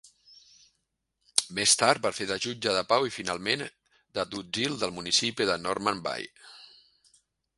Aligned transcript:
Més 1.59 1.73
tard 1.81 2.01
va 2.05 2.11
fer 2.19 2.27
de 2.31 2.37
jutge 2.45 2.73
de 2.77 2.81
pau 2.93 3.05
i 3.09 3.13
finalment 3.19 3.63
d"agutzil 4.19 4.81
del 4.85 4.97
municipi 5.01 5.49
de 5.53 5.61
Normanby. 5.67 6.25